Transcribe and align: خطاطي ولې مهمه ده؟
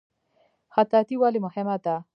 خطاطي 0.73 1.15
ولې 1.21 1.39
مهمه 1.45 1.75
ده؟ 1.83 1.95